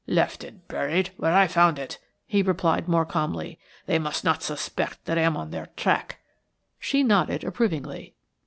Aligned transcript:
"Left 0.07 0.43
it 0.43 0.67
buried 0.67 1.11
where 1.17 1.35
I 1.35 1.45
found 1.45 1.77
it," 1.77 1.99
he 2.25 2.41
replied 2.41 2.87
more 2.87 3.05
calmly. 3.05 3.59
"They 3.85 3.99
must 3.99 4.23
not 4.23 4.41
suspect 4.41 5.05
that 5.05 5.19
I 5.19 5.21
am 5.21 5.37
on 5.37 5.51
their 5.51 5.67
track." 5.77 6.17
She 6.79 7.03
nodded 7.03 7.43
approvingly. 7.43 8.15